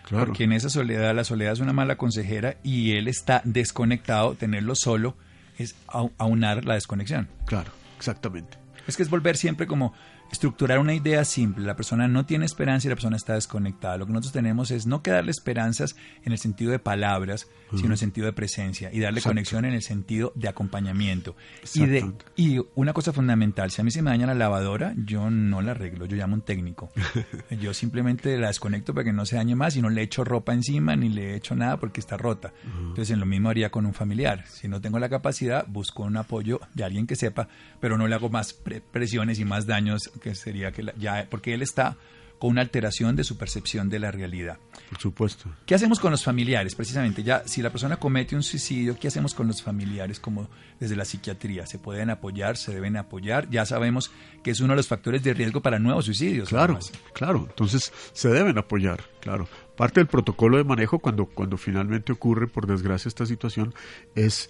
[0.06, 0.26] Claro.
[0.26, 4.74] Porque en esa soledad, la soledad es una mala consejera y él está desconectado, tenerlo
[4.76, 5.16] solo
[5.58, 7.28] es au- aunar la desconexión.
[7.46, 8.56] Claro, exactamente.
[8.86, 9.92] Es que es volver siempre como
[10.30, 11.64] estructurar una idea simple.
[11.64, 13.96] La persona no tiene esperanza y la persona está desconectada.
[13.98, 17.86] Lo que nosotros tenemos es no que darle esperanzas en el sentido de palabras, sino
[17.86, 19.30] en el sentido de presencia y darle Exacto.
[19.34, 21.36] conexión en el sentido de acompañamiento.
[21.74, 25.30] Y, de, y una cosa fundamental, si a mí se me daña la lavadora, yo
[25.30, 26.90] no la arreglo, yo llamo a un técnico.
[27.60, 30.52] yo simplemente la desconecto para que no se dañe más y no le echo ropa
[30.52, 32.52] encima ni le echo nada porque está rota.
[32.78, 34.44] Entonces, en lo mismo haría con un familiar.
[34.48, 37.48] Si no tengo la capacidad, busco un apoyo de alguien que sepa,
[37.80, 41.26] pero no le hago más pre- presiones y más daños que sería que la- ya
[41.30, 41.96] porque él está
[42.38, 44.58] con una alteración de su percepción de la realidad.
[44.90, 45.50] Por supuesto.
[45.66, 46.76] ¿Qué hacemos con los familiares?
[46.76, 50.94] Precisamente, ya si la persona comete un suicidio, ¿qué hacemos con los familiares como desde
[50.94, 51.66] la psiquiatría?
[51.66, 52.56] ¿Se pueden apoyar?
[52.56, 53.50] ¿Se deben apoyar?
[53.50, 54.12] Ya sabemos
[54.44, 56.48] que es uno de los factores de riesgo para nuevos suicidios.
[56.50, 56.92] Claro, además.
[57.12, 57.44] claro.
[57.48, 59.48] Entonces se deben apoyar, claro.
[59.76, 63.74] Parte del protocolo de manejo cuando, cuando finalmente ocurre, por desgracia, esta situación,
[64.14, 64.48] es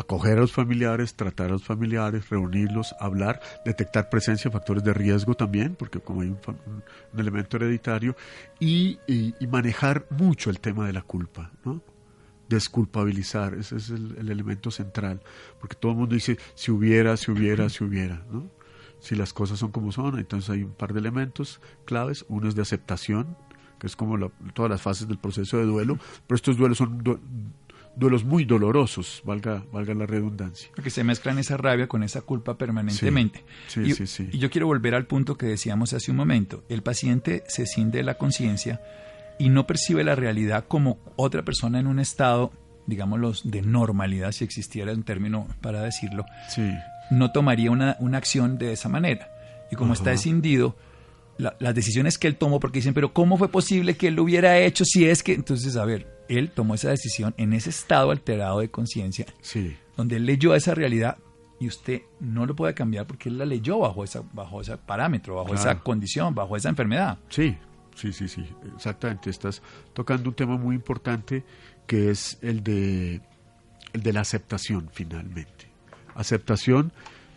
[0.00, 4.94] acoger a los familiares, tratar a los familiares, reunirlos, hablar, detectar presencia de factores de
[4.94, 6.40] riesgo también, porque como hay un,
[7.16, 8.16] elemento hereditario,
[8.58, 8.98] y,
[9.48, 11.82] manejar mucho el tema de la culpa, ¿no?
[12.48, 15.20] Desculpabilizar, ese es el, el elemento central,
[15.60, 18.48] porque todo el mundo dice, si hubiera, si hubiera, si hubiera, ¿no?
[19.00, 22.24] si las cosas son como son, entonces hay un par de elementos claves.
[22.28, 23.36] Uno es de aceptación,
[23.78, 27.02] que es como la- todas las fases del proceso de duelo, pero estos duelos son
[28.00, 30.70] duelos muy dolorosos, valga, valga la redundancia.
[30.74, 33.44] Porque se mezclan esa rabia con esa culpa permanentemente.
[33.68, 34.28] Sí, y, sí, sí.
[34.32, 36.64] y yo quiero volver al punto que decíamos hace un momento.
[36.68, 38.80] El paciente se cinde de la conciencia
[39.38, 42.50] y no percibe la realidad como otra persona en un estado,
[42.86, 46.24] digámoslo, de normalidad, si existiera un término para decirlo.
[46.48, 46.72] Sí,
[47.10, 49.28] no tomaría una, una acción de esa manera.
[49.70, 50.76] Y como está escindido,
[51.38, 54.24] la- las decisiones que él tomó, porque dicen, pero ¿cómo fue posible que él lo
[54.24, 55.32] hubiera hecho si es que...
[55.32, 56.06] Entonces, a ver,
[56.38, 60.74] él tomó esa decisión en ese estado alterado de conciencia, sí, donde él leyó esa
[60.74, 61.18] realidad
[61.58, 65.34] y usted no lo puede cambiar porque él la leyó bajo, esa, bajo ese parámetro,
[65.36, 65.60] bajo Claro.
[65.60, 67.18] esa condición, bajo esa enfermedad.
[67.28, 67.56] sí,
[67.94, 69.28] sí, sí, sí, exactamente.
[69.28, 69.60] Estás
[69.92, 71.44] tocando un tema muy importante
[71.86, 73.20] que es el de,
[73.92, 75.68] el de la aceptación finalmente.
[76.14, 76.92] Aceptación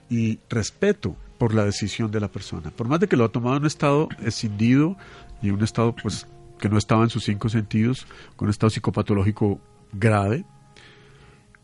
[0.10, 2.71] y respeto por la decisión de la persona.
[2.71, 4.95] Por más de que lo ha tomado en un estado escindido
[5.41, 6.27] y un estado pues
[6.63, 9.60] que no estaba en sus cinco sentidos, con un estado psicopatológico
[9.91, 10.45] grave,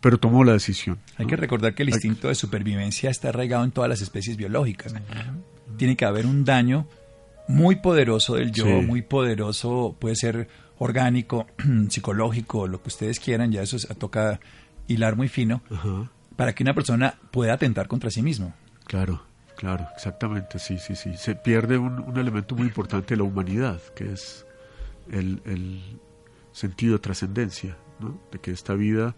[0.02, 1.00] pero tomó la decisión.
[1.16, 1.30] Hay ¿no?
[1.30, 4.94] que recordar que el instinto de supervivencia está arraigado en todas las especies biológicas.
[5.78, 6.86] Tiene que haber un daño
[7.48, 8.72] muy poderoso del yo, Sí.
[8.72, 11.48] muy poderoso, puede ser orgánico,
[11.90, 14.42] psicológico, lo que ustedes quieran, ya eso toca
[14.90, 15.62] hilar muy fino,
[16.36, 18.54] para que una persona pueda atentar contra sí mismo.
[18.84, 19.24] Claro,
[19.56, 21.16] claro, exactamente, sí, sí, sí.
[21.16, 24.46] Se pierde un, un elemento muy importante de la humanidad, que es
[25.12, 25.82] el, el
[26.52, 28.20] sentido de trascendencia, ¿no?
[28.32, 29.16] De que esta vida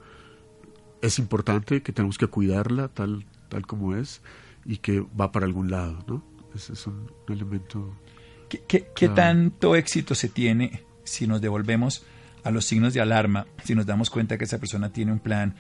[1.02, 4.22] es importante, que tenemos que cuidarla tal, tal como es
[4.66, 6.24] y que va para algún lado, ¿no?
[6.56, 7.96] Ese es un, elemento...
[8.50, 12.04] ¿Qué, qué- tanto éxito se tiene si nos devolvemos
[12.44, 15.56] a los signos de alarma, si nos damos cuenta que esa persona tiene un plan,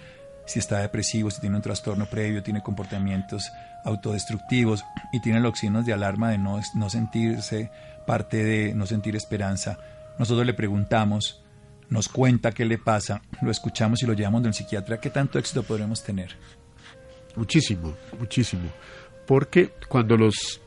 [0.45, 3.49] si está depresivo, si tiene un trastorno previo, tiene comportamientos
[3.85, 7.71] autodestructivos y tiene los signos de alarma de no, no sentirse
[8.05, 9.77] parte de, no sentir esperanza?
[10.19, 11.43] Nosotros le preguntamos,
[11.89, 15.63] nos cuenta qué le pasa, lo escuchamos y lo llevamos del psiquiatra, ¿qué tanto éxito
[15.63, 16.36] podremos tener?
[17.36, 18.69] Muchísimo, muchísimo.
[19.26, 20.62] Porque cuando los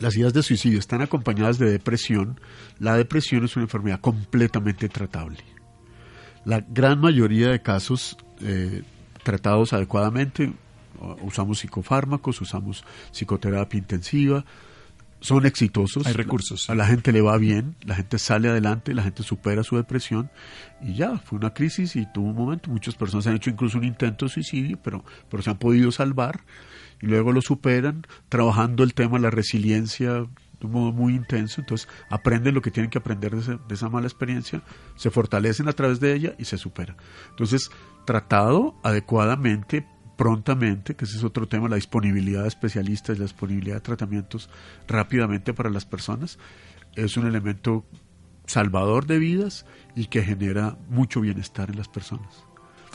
[0.00, 2.40] las ideas de suicidio están acompañadas de depresión,
[2.78, 5.38] la depresión es una enfermedad completamente tratable.
[6.44, 8.82] La gran mayoría de casos eh,
[9.22, 10.52] tratados adecuadamente,
[11.22, 14.44] usamos psicofármacos, usamos psicoterapia intensiva,
[15.24, 16.06] son exitosos.
[16.06, 16.68] Hay recursos.
[16.68, 20.30] A la gente le va bien, la gente sale adelante, la gente supera su depresión
[20.82, 22.70] y ya, fue una crisis y tuvo un momento.
[22.70, 26.40] Muchas personas han hecho incluso un intento de suicidio, pero, pero se han podido salvar
[27.00, 31.62] y luego lo superan trabajando el tema de la resiliencia de un modo muy intenso.
[31.62, 34.60] Entonces aprenden lo que tienen que aprender de, de esa mala experiencia,
[34.94, 36.98] se fortalecen a través de ella y se superan.
[37.30, 37.70] Entonces,
[38.04, 43.80] tratado adecuadamente prontamente, que ese es otro tema, la disponibilidad de especialistas, la disponibilidad de
[43.80, 44.48] tratamientos
[44.86, 46.38] rápidamente para las personas,
[46.94, 47.84] es un elemento
[48.46, 52.44] salvador de vidas y que genera mucho bienestar en las personas.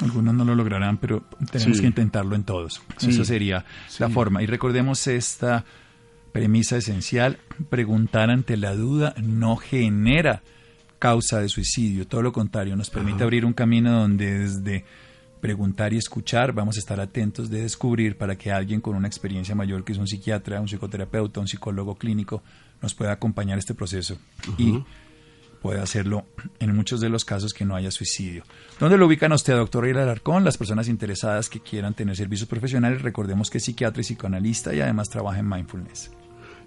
[0.01, 2.81] Algunos no lo lograrán, pero tenemos que intentarlo en todos.
[3.01, 3.65] Esa sería
[3.97, 4.41] la forma.
[4.41, 5.65] Y recordemos esta
[6.31, 10.41] premisa esencial, preguntar ante la duda no genera
[10.99, 14.85] causa de suicidio, todo lo contrario, nos permite abrir un camino donde desde
[15.39, 19.55] preguntar y escuchar, vamos a estar atentos de descubrir para que alguien con una experiencia
[19.55, 22.43] mayor, que es un psiquiatra, un psicoterapeuta, un psicólogo clínico,
[22.81, 24.17] nos pueda acompañar este proceso
[24.57, 24.83] y
[25.61, 26.25] pueda hacerlo
[26.59, 28.43] en muchos de los casos que no haya suicidio.
[28.79, 30.43] ¿Dónde lo ubican usted, doctor Ariel Alarcón?
[30.43, 34.81] Las personas interesadas que quieran tener servicios profesionales, recordemos que es psiquiatra y psicoanalista y
[34.81, 36.11] además trabaja en mindfulness.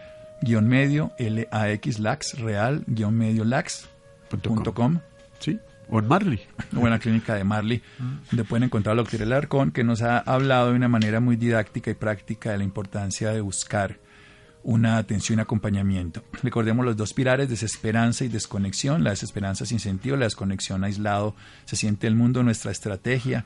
[0.62, 5.00] medio lax lax real medio lax.com.
[5.40, 5.60] Sí,
[5.90, 6.40] o en Marley.
[6.78, 7.82] O en la clínica de Marley,
[8.30, 11.90] donde pueden encontrar al doctor Alarcón, que nos ha hablado de una manera muy didáctica
[11.90, 14.05] y práctica de la importancia de buscar
[14.66, 16.24] una atención y acompañamiento.
[16.44, 19.04] Recordemos los dos pilares, desesperanza y desconexión.
[19.04, 22.44] La desesperanza sin sentido, la desconexión aislado, se siente el mundo.
[22.44, 23.46] Nuestra estrategia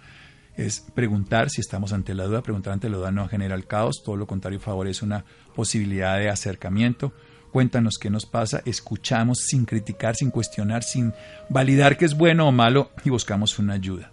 [0.55, 2.41] es preguntar si estamos ante la duda.
[2.41, 6.29] Preguntar ante la duda no genera el caos, todo lo contrario favorece una posibilidad de
[6.29, 7.13] acercamiento.
[7.51, 11.13] Cuéntanos qué nos pasa, escuchamos sin criticar, sin cuestionar, sin
[11.49, 14.11] validar que es bueno o malo y buscamos una ayuda.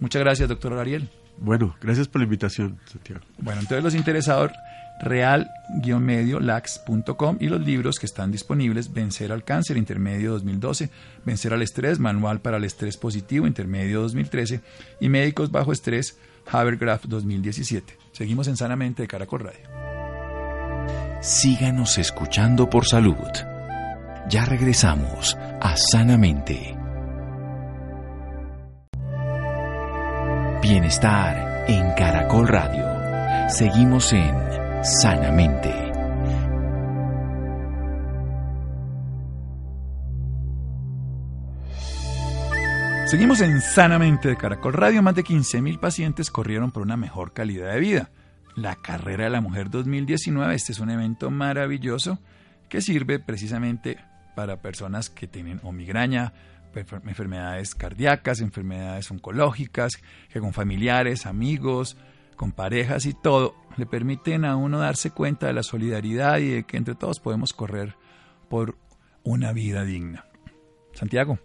[0.00, 1.08] Muchas gracias, doctor Ariel.
[1.38, 3.20] Bueno, gracias por la invitación, Santiago.
[3.38, 4.50] Bueno, entonces los interesados
[5.00, 6.16] real-lax.com
[7.40, 10.90] y los libros que están disponibles, Vencer al Cáncer, Intermedio 2012,
[11.24, 14.60] Vencer al Estrés, Manual para el Estrés Positivo, Intermedio 2013
[15.00, 16.18] y Médicos Bajo Estrés,
[16.50, 17.96] Habergraph 2017.
[18.12, 19.68] Seguimos en Sanamente de Caracol Radio.
[21.20, 23.16] Síganos escuchando por salud.
[24.28, 26.76] Ya regresamos a Sanamente.
[30.62, 32.84] Bienestar en Caracol Radio.
[33.48, 35.72] Seguimos en sanamente.
[43.06, 45.02] Seguimos en Sanamente de Caracol Radio.
[45.02, 48.10] Más de 15.000 pacientes corrieron por una mejor calidad de vida.
[48.56, 52.18] La Carrera de la Mujer 2019, este es un evento maravilloso
[52.68, 53.98] que sirve precisamente
[54.34, 56.32] para personas que tienen o migraña,
[56.74, 61.96] enfermedades cardíacas, enfermedades oncológicas, que con familiares, amigos,
[62.36, 66.64] con parejas y todo, le permiten a uno darse cuenta de la solidaridad y de
[66.64, 67.96] que entre todos podemos correr
[68.48, 68.76] por
[69.24, 70.26] una vida digna.
[70.92, 71.38] Santiago.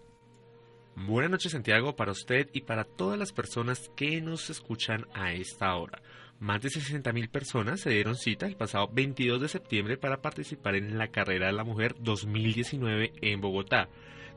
[0.96, 5.76] Buenas noches Santiago para usted y para todas las personas que nos escuchan a esta
[5.76, 6.02] hora.
[6.40, 10.98] Más de 60.000 personas se dieron cita el pasado 22 de septiembre para participar en
[10.98, 13.90] la Carrera de la Mujer 2019 en Bogotá.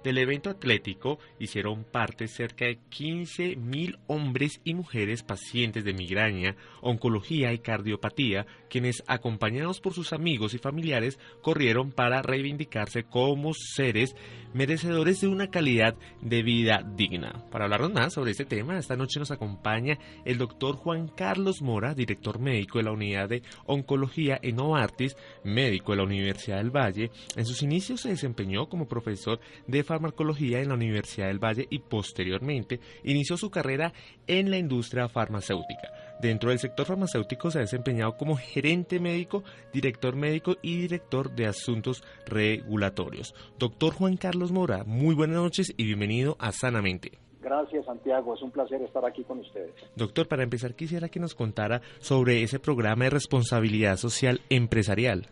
[0.04, 7.54] Del evento atlético hicieron parte cerca de 15.000 hombres y mujeres pacientes de migraña, oncología
[7.54, 14.14] y cardiopatía, quienes acompañados por sus amigos y familiares corrieron para reivindicarse como seres
[14.52, 17.42] merecedores de una calidad de vida digna.
[17.50, 21.94] Para hablarnos más sobre este tema, esta noche nos acompaña el doctor Juan Carlos Mora,
[21.94, 27.10] director médico de la unidad de oncología en Novartis, médico de la Universidad del Valle.
[27.36, 31.78] En sus inicios se desempeñó como profesor de farmacología en la Universidad del Valle y
[31.78, 33.92] posteriormente inició su carrera
[34.26, 35.88] en la industria farmacéutica.
[36.20, 41.46] Dentro del sector farmacéutico se ha desempeñado como gerente médico, director médico y director de
[41.46, 43.34] asuntos regulatorios.
[43.58, 47.12] Doctor Juan Carlos Mora, muy buenas noches y bienvenido a Sanamente.
[47.40, 48.34] Gracias, Santiago.
[48.34, 49.74] Es un placer estar aquí con ustedes.
[49.94, 55.28] Doctor, para empezar, quisiera que nos contara sobre ese programa de responsabilidad social empresarial.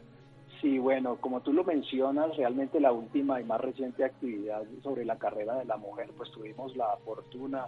[0.63, 5.19] Sí, bueno, como tú lo mencionas, realmente la última y más reciente actividad sobre la
[5.19, 7.67] carrera de la mujer, pues tuvimos la fortuna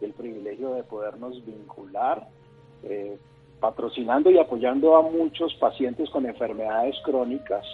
[0.00, 2.26] y el privilegio de podernos vincular
[2.82, 3.18] eh,
[3.60, 7.66] patrocinando y apoyando a muchos pacientes con enfermedades crónicas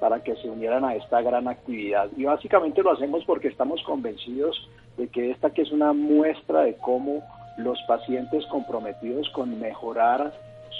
[0.00, 2.10] para que se unieran a esta gran actividad.
[2.16, 6.74] Y básicamente lo hacemos porque estamos convencidos de que esta que es una muestra de
[6.78, 7.22] cómo
[7.58, 10.32] los pacientes comprometidos con mejorar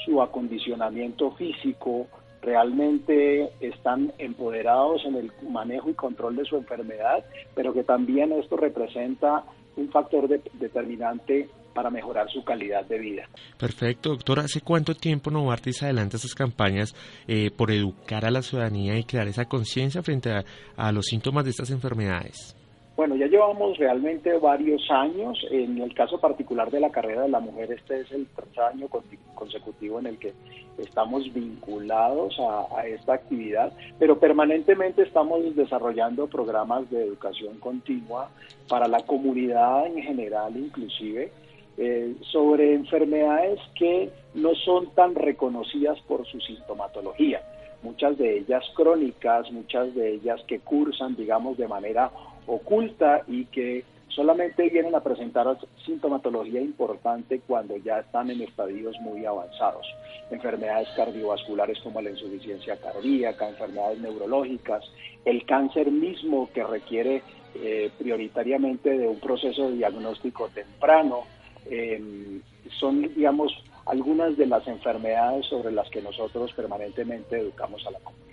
[0.05, 2.09] su acondicionamiento físico
[2.43, 7.25] realmente están empoderados en el manejo y control de su enfermedad,
[7.55, 9.45] pero que también esto representa
[9.77, 13.29] un factor determinante para mejorar su calidad de vida.
[13.59, 14.41] Perfecto, doctor.
[14.41, 16.95] ¿Hace cuánto tiempo Novartis adelanta estas campañas
[17.27, 20.31] eh, por educar a la ciudadanía y crear esa conciencia frente
[20.77, 22.57] a, los síntomas de estas enfermedades?
[23.01, 25.43] Bueno, ya llevamos realmente varios años.
[25.51, 28.89] En el caso particular de la carrera de la mujer, este es el tercer año
[29.35, 30.35] consecutivo en el que
[30.77, 38.29] estamos vinculados a, esta actividad, pero permanentemente estamos desarrollando programas de educación continua
[38.69, 41.33] para la comunidad en general, inclusive,
[41.79, 47.41] eh, sobre enfermedades que no son tan reconocidas por su sintomatología.
[47.83, 52.11] Muchas de ellas crónicas, muchas de ellas que cursan, digamos, de manera
[52.47, 59.25] oculta y que solamente vienen a presentar sintomatología importante cuando ya están en estadios muy
[59.25, 59.87] avanzados.
[60.31, 64.85] Enfermedades cardiovasculares como la insuficiencia cardíaca, enfermedades neurológicas,
[65.25, 67.23] el cáncer mismo que requiere
[67.55, 71.25] eh, prioritariamente de un proceso de diagnóstico temprano,
[71.67, 72.41] eh,
[72.79, 73.53] son, digamos,
[73.87, 78.30] algunas de las enfermedades sobre las que nosotros permanentemente educamos a la comunidad.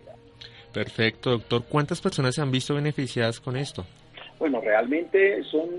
[0.74, 1.64] Perfecto, doctor.
[1.70, 3.86] ¿Cuántas personas se han visto beneficiadas con esto?
[4.40, 5.70] Bueno, realmente son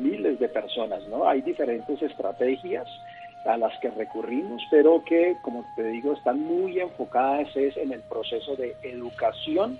[0.00, 1.28] miles de personas, ¿no?
[1.28, 2.86] Hay diferentes estrategias
[3.44, 8.02] a las que recurrimos, pero que, como te digo, están muy enfocadas es en el
[8.02, 9.78] proceso de educación,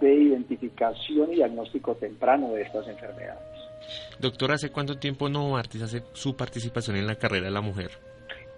[0.00, 3.42] de identificación y diagnóstico temprano de estas enfermedades.
[4.18, 7.90] Doctor, ¿hace cuánto tiempo Novartis hace su participación en la carrera de la mujer?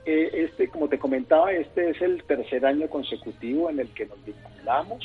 [0.07, 4.23] Eh, este, como te comentaba, este es el tercer año consecutivo en el que nos
[4.25, 5.05] vinculamos.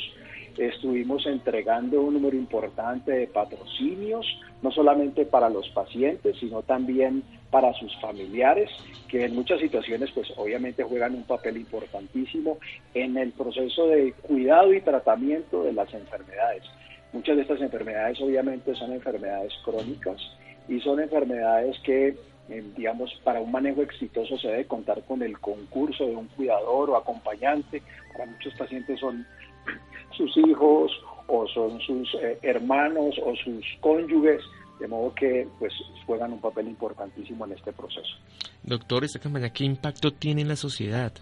[0.58, 4.26] Estuvimos entregando un número importante de patrocinios,
[4.62, 8.68] no solamente para los pacientes, sino también para sus familiares,
[9.08, 12.58] que en muchas situaciones, pues obviamente juegan un papel importantísimo
[12.94, 16.64] en el proceso de cuidado y tratamiento de las enfermedades.
[17.12, 20.20] Muchas de estas enfermedades obviamente son enfermedades crónicas
[20.68, 22.16] y son enfermedades que,
[22.50, 26.90] eh, digamos, para un manejo exitoso se debe contar con el concurso de un cuidador
[26.90, 27.80] o acompañante.
[28.12, 29.24] Para muchos pacientes son
[30.16, 30.92] sus hijos
[31.28, 34.42] o son sus eh, hermanos o sus cónyuges,
[34.80, 35.72] de modo que pues
[36.06, 38.16] juegan un papel importantísimo en este proceso.
[38.64, 41.12] Doctor, esta campaña, ¿qué impacto tiene en la sociedad?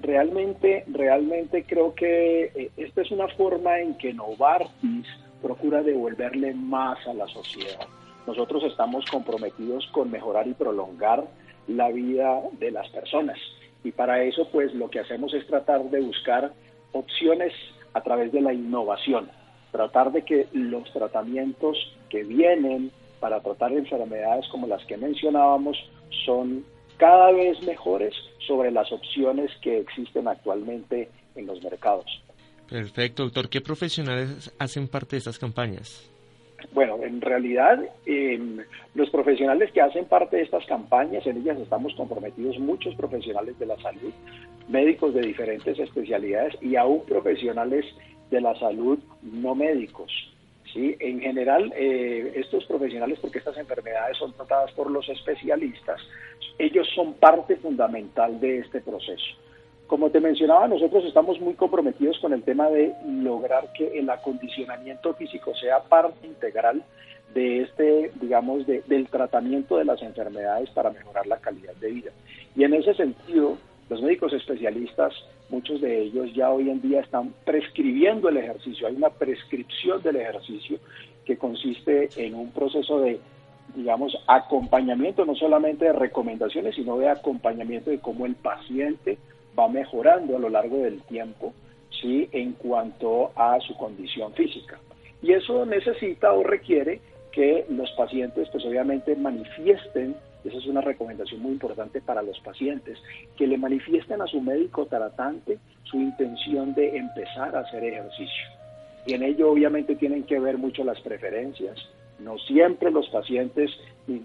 [0.00, 5.06] Realmente, realmente creo que eh, esta es una forma en que Novartis
[5.42, 7.88] procura devolverle más a la sociedad.
[8.30, 11.24] Nosotros estamos comprometidos con mejorar y prolongar
[11.66, 13.36] la vida de las personas
[13.82, 16.52] y para eso pues lo que hacemos es tratar de buscar
[16.92, 17.52] opciones
[17.92, 19.28] a través de la innovación,
[19.72, 21.76] tratar de que los tratamientos
[22.08, 25.76] que vienen para tratar enfermedades como las que mencionábamos
[26.24, 26.64] son
[26.98, 28.14] cada vez mejores
[28.46, 32.06] sobre las opciones que existen actualmente en los mercados.
[32.68, 33.48] Perfecto, doctor.
[33.48, 36.08] ¿Qué profesionales hacen parte de estas campañas?
[36.72, 38.58] Bueno, en realidad em,
[38.94, 43.66] los profesionales que hacen parte de estas campañas, en ellas estamos comprometidos muchos profesionales de
[43.66, 44.12] la salud,
[44.68, 47.84] médicos de diferentes especialidades y aún profesionales
[48.30, 50.12] de la salud no médicos.
[50.72, 50.96] ¿sí?
[51.00, 56.00] En general, eh, estos profesionales, porque estas enfermedades son tratadas por los especialistas,
[56.58, 59.36] ellos son parte fundamental de este proceso.
[59.90, 65.14] Como te mencionaba, nosotros estamos muy comprometidos con el tema de lograr que el acondicionamiento
[65.14, 66.84] físico sea parte integral
[67.34, 72.12] de este, digamos, del tratamiento de las enfermedades para mejorar la calidad de vida.
[72.54, 75.12] Y en ese sentido, los médicos especialistas,
[75.48, 78.86] muchos de ellos ya hoy en día están prescribiendo el ejercicio.
[78.86, 80.78] Hay una prescripción del ejercicio
[81.24, 83.18] que consiste en un proceso de,
[83.74, 89.18] digamos, acompañamiento, no solamente de recomendaciones, sino de acompañamiento de cómo el paciente
[89.58, 91.52] va mejorando a lo largo del tiempo,
[92.00, 92.28] ¿sí?
[92.32, 94.78] En cuanto a su condición física.
[95.22, 97.00] Y eso necesita o requiere
[97.32, 102.98] que los pacientes, pues obviamente, manifiesten esa es una recomendación muy importante para los pacientes,
[103.36, 108.44] que le manifiesten a su médico tratante su intención de empezar a hacer ejercicio.
[109.06, 111.78] Y en ello obviamente tienen que ver mucho las preferencias.
[112.20, 113.70] No siempre los pacientes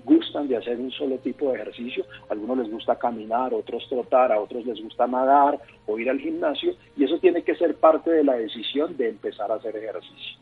[0.03, 2.05] gustan de hacer un solo tipo de ejercicio.
[2.29, 6.19] A algunos les gusta caminar, otros trotar, a otros les gusta nadar o ir al
[6.19, 6.75] gimnasio.
[6.97, 10.39] Y eso tiene que ser parte de la decisión de empezar a hacer ejercicio.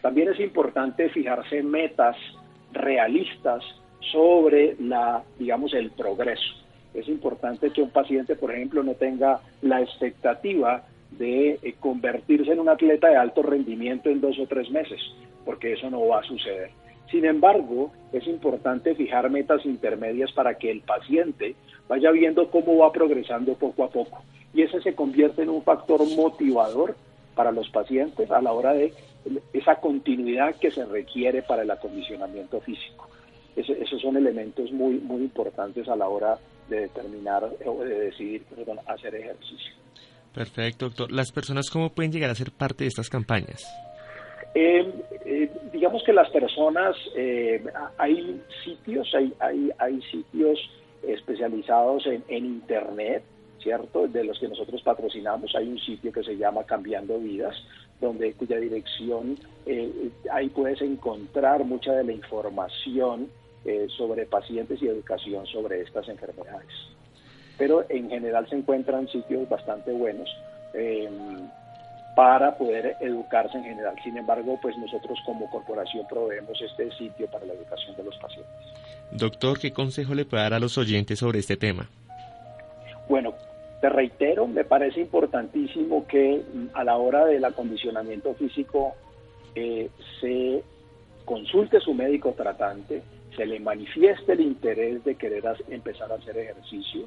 [0.00, 2.16] También es importante fijarse metas
[2.72, 3.64] realistas
[4.12, 6.54] sobre la, digamos, el progreso.
[6.94, 12.60] Es importante que un paciente, por ejemplo, no tenga la expectativa de eh, convertirse en
[12.60, 15.00] un atleta de alto rendimiento en dos o tres meses,
[15.44, 16.70] porque eso no va a suceder.
[17.10, 21.54] Sin embargo, es importante fijar metas intermedias para que el paciente
[21.88, 24.22] vaya viendo cómo va progresando poco a poco.
[24.52, 26.96] Y ese se convierte en un factor motivador
[27.34, 28.92] para los pacientes a la hora de
[29.52, 33.08] esa continuidad que se requiere para el acondicionamiento físico.
[33.56, 36.38] esos son elementos muy, muy importantes a la hora
[36.68, 38.44] de determinar o de decidir
[38.86, 39.72] hacer ejercicio.
[40.34, 41.10] Perfecto, doctor.
[41.10, 43.64] ¿Las personas cómo pueden llegar a ser parte de estas campañas?
[44.54, 44.86] Eh,
[45.24, 47.62] eh, digamos que las personas, eh,
[47.96, 50.58] hay sitios, hay, hay, sitios
[51.06, 53.22] especializados en, en, Internet,
[53.62, 54.08] ¿cierto?
[54.08, 55.54] De los que nosotros patrocinamos.
[55.54, 57.56] Hay un sitio que se llama Cambiando Vidas,
[58.00, 59.36] donde cuya dirección
[60.30, 63.28] ahí puedes encontrar mucha de la información
[63.88, 66.70] sobre pacientes y educación sobre estas enfermedades.
[67.58, 70.28] Pero en general se encuentran sitios bastante buenos
[72.18, 73.94] para poder educarse en general.
[74.02, 78.52] Sin embargo, pues nosotros como corporación proveemos este sitio para la educación de los pacientes.
[79.12, 81.88] Doctor, ¿qué consejo le puede dar a los oyentes sobre este tema?
[83.08, 83.34] Bueno,
[83.80, 88.94] te reitero, me parece importantísimo que mm, a la hora del acondicionamiento físico
[89.54, 89.88] eh,
[90.20, 90.64] se
[91.24, 93.00] consulte su médico tratante,
[93.36, 97.06] se le manifieste el interés de querer empezar a hacer ejercicio.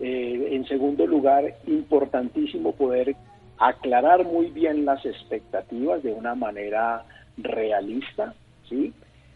[0.00, 3.14] Eh, en segundo lugar, importantísimo poder
[3.60, 7.04] aclarar muy bien las expectativas de una manera
[7.36, 8.34] realista,
[8.68, 8.92] ¿sí?